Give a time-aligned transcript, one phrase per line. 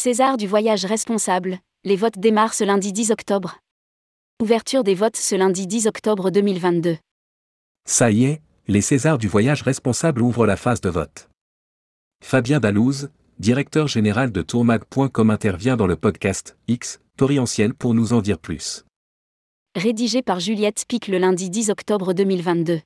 [0.00, 3.58] César du voyage responsable, les votes démarrent ce lundi 10 octobre.
[4.40, 6.98] Ouverture des votes ce lundi 10 octobre 2022.
[7.84, 11.28] Ça y est, les Césars du voyage responsable ouvrent la phase de vote.
[12.22, 13.10] Fabien Dalouse,
[13.40, 18.38] directeur général de tourmag.com intervient dans le podcast X, Tori ancienne pour nous en dire
[18.38, 18.84] plus.
[19.74, 22.82] Rédigé par Juliette Spic le lundi 10 octobre 2022.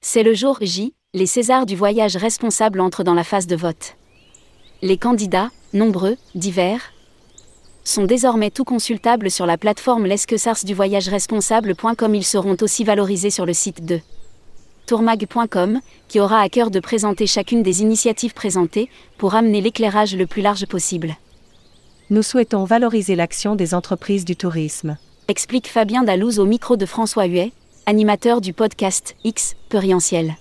[0.00, 3.96] C'est le jour J, les Césars du voyage responsable entrent dans la phase de vote.
[4.82, 6.92] Les candidats, nombreux, divers,
[7.82, 12.14] sont désormais tout consultables sur la plateforme responsable.com.
[12.14, 14.00] Ils seront aussi valorisés sur le site de
[14.84, 20.26] tourmag.com, qui aura à cœur de présenter chacune des initiatives présentées pour amener l'éclairage le
[20.26, 21.16] plus large possible.
[22.10, 24.98] Nous souhaitons valoriser l'action des entreprises du tourisme.
[25.28, 27.52] Explique Fabien Dalouse au micro de François Huet,
[27.86, 30.36] animateur du podcast X, Perientiel.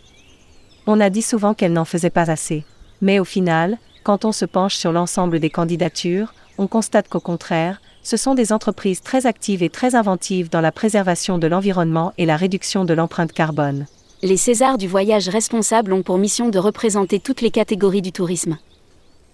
[0.89, 2.63] On a dit souvent qu'elle n'en faisait pas assez.
[3.01, 7.81] Mais au final, quand on se penche sur l'ensemble des candidatures, on constate qu'au contraire,
[8.03, 12.25] ce sont des entreprises très actives et très inventives dans la préservation de l'environnement et
[12.25, 13.85] la réduction de l'empreinte carbone.
[14.23, 18.57] Les Césars du voyage responsable ont pour mission de représenter toutes les catégories du tourisme.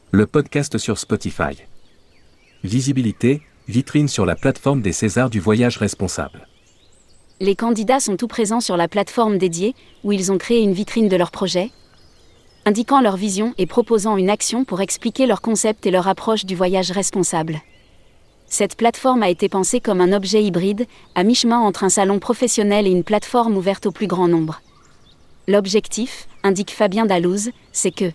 [0.09, 1.56] Le podcast sur Spotify.
[2.64, 6.48] Visibilité, vitrine sur la plateforme des Césars du voyage responsable.
[7.44, 11.10] Les candidats sont tout présents sur la plateforme dédiée, où ils ont créé une vitrine
[11.10, 11.72] de leur projet,
[12.64, 16.56] indiquant leur vision et proposant une action pour expliquer leur concept et leur approche du
[16.56, 17.60] voyage responsable.
[18.48, 22.88] Cette plateforme a été pensée comme un objet hybride, à mi-chemin entre un salon professionnel
[22.88, 24.62] et une plateforme ouverte au plus grand nombre.
[25.50, 28.14] L'objectif, indique Fabien Dalouse, c'est que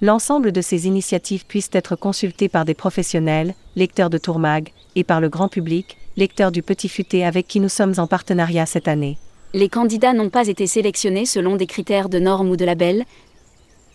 [0.00, 5.20] l'ensemble de ces initiatives puissent être consultées par des professionnels, lecteurs de Tourmag, et par
[5.20, 9.18] le grand public, lecteur du Petit Futé avec qui nous sommes en partenariat cette année.
[9.54, 13.04] Les candidats n'ont pas été sélectionnés selon des critères de normes ou de labels,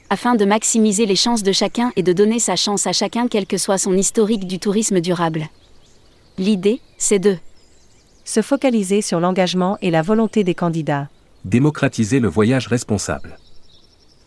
[0.10, 3.46] afin de maximiser les chances de chacun et de donner sa chance à chacun quel
[3.46, 5.48] que soit son historique du tourisme durable.
[6.38, 7.38] L'idée, c'est de
[8.24, 11.10] se focaliser sur l'engagement et la volonté des candidats.
[11.46, 13.38] Démocratiser le voyage responsable.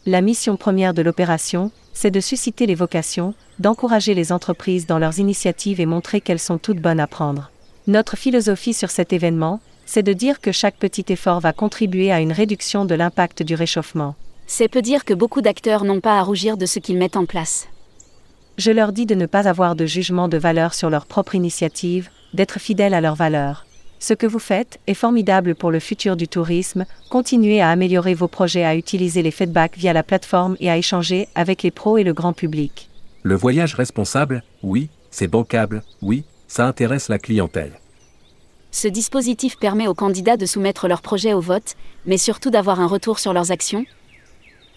[0.06, 5.18] La mission première de l'opération, c'est de susciter les vocations, d'encourager les entreprises dans leurs
[5.18, 7.50] initiatives et montrer qu'elles sont toutes bonnes à prendre.
[7.90, 12.20] Notre philosophie sur cet événement, c'est de dire que chaque petit effort va contribuer à
[12.20, 14.14] une réduction de l'impact du réchauffement.
[14.46, 17.26] C'est peu dire que beaucoup d'acteurs n'ont pas à rougir de ce qu'ils mettent en
[17.26, 17.66] place.
[18.58, 22.10] Je leur dis de ne pas avoir de jugement de valeur sur leur propre initiative,
[22.32, 23.66] d'être fidèles à leurs valeurs.
[23.98, 28.28] Ce que vous faites est formidable pour le futur du tourisme, continuez à améliorer vos
[28.28, 32.04] projets, à utiliser les feedbacks via la plateforme et à échanger avec les pros et
[32.04, 32.88] le grand public.
[33.24, 37.79] Le voyage responsable, oui, c'est bancable, oui, ça intéresse la clientèle.
[38.72, 41.74] Ce dispositif permet aux candidats de soumettre leur projet au vote,
[42.06, 43.84] mais surtout d'avoir un retour sur leurs actions,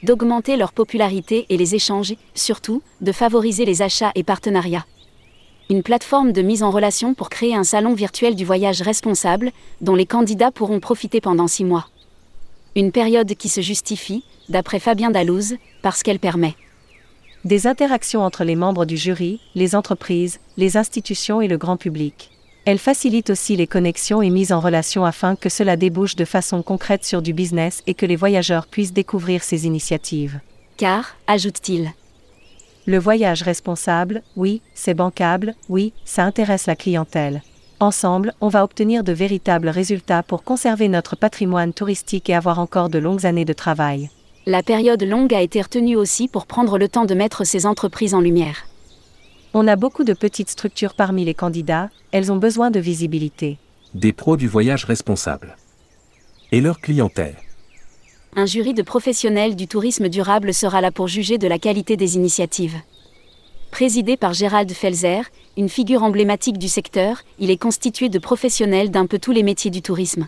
[0.01, 4.85] d'augmenter leur popularité et les échanges, surtout, de favoriser les achats et partenariats.
[5.69, 9.95] Une plateforme de mise en relation pour créer un salon virtuel du voyage responsable, dont
[9.95, 11.87] les candidats pourront profiter pendant six mois.
[12.75, 16.55] Une période qui se justifie, d'après Fabien Dalouse, parce qu'elle permet
[17.45, 22.31] des interactions entre les membres du jury, les entreprises, les institutions et le grand public.
[22.65, 26.61] Elle facilite aussi les connexions et mises en relation afin que cela débouche de façon
[26.61, 30.39] concrète sur du business et que les voyageurs puissent découvrir ces initiatives.
[30.77, 31.91] Car, ajoute-t-il,
[32.85, 37.41] le voyage responsable, oui, c'est bancable, oui, ça intéresse la clientèle.
[37.79, 42.89] Ensemble, on va obtenir de véritables résultats pour conserver notre patrimoine touristique et avoir encore
[42.89, 44.09] de longues années de travail.
[44.45, 48.13] La période longue a été retenue aussi pour prendre le temps de mettre ces entreprises
[48.13, 48.65] en lumière.
[49.55, 53.59] On a beaucoup de petites structures parmi les candidats, elles ont besoin de visibilité.
[53.93, 55.57] Des pros du voyage responsable.
[56.51, 57.35] Et leur clientèle.
[58.35, 62.15] Un jury de professionnels du tourisme durable sera là pour juger de la qualité des
[62.15, 62.77] initiatives.
[63.69, 69.05] Présidé par Gérald Felzer, une figure emblématique du secteur, il est constitué de professionnels d'un
[69.05, 70.27] peu tous les métiers du tourisme.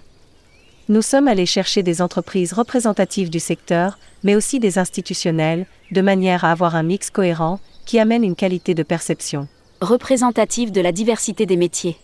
[0.87, 6.45] Nous sommes allés chercher des entreprises représentatives du secteur, mais aussi des institutionnels, de manière
[6.45, 9.47] à avoir un mix cohérent, qui amène une qualité de perception.
[9.81, 11.97] Représentative de la diversité des métiers.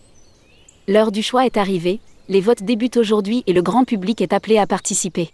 [0.88, 4.58] L'heure du choix est arrivée, les votes débutent aujourd'hui et le grand public est appelé
[4.58, 5.30] à participer.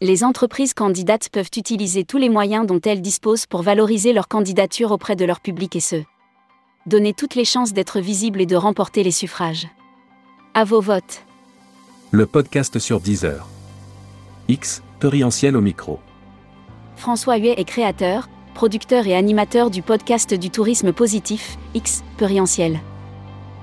[0.00, 4.90] Les entreprises candidates peuvent utiliser tous les moyens dont elles disposent pour valoriser leur candidature
[4.92, 6.02] auprès de leur public et ce.
[6.86, 9.66] Donner toutes les chances d'être visibles et de remporter les suffrages.
[10.54, 11.24] À vos votes
[12.14, 13.44] le podcast sur Deezer.
[14.46, 15.98] X, Torientiel au micro.
[16.94, 22.80] François Huet est créateur, producteur et animateur du podcast du tourisme positif, X, Perientiel.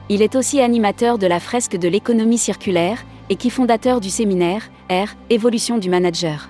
[0.09, 4.69] Il est aussi animateur de la fresque de l'économie circulaire, et qui fondateur du séminaire,
[4.89, 6.49] R, Évolution du manager.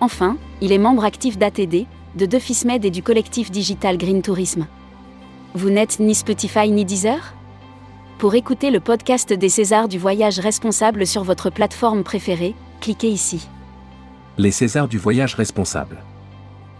[0.00, 4.66] Enfin, il est membre actif d'ATD, de Defismed et du collectif digital Green Tourisme.
[5.54, 7.34] Vous n'êtes ni Spotify ni Deezer?
[8.18, 13.48] Pour écouter le podcast des Césars du voyage responsable sur votre plateforme préférée, cliquez ici.
[14.36, 15.98] Les Césars du voyage responsable.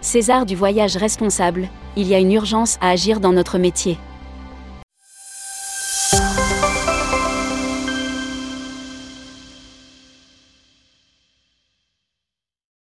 [0.00, 3.98] César du voyage responsable, il y a une urgence à agir dans notre métier.